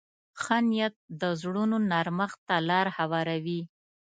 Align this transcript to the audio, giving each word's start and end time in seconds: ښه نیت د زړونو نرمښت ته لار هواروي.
ښه 0.41 0.57
نیت 0.69 0.95
د 1.21 1.23
زړونو 1.41 1.77
نرمښت 1.91 2.39
ته 2.47 2.55
لار 2.69 2.87
هواروي. 2.97 3.61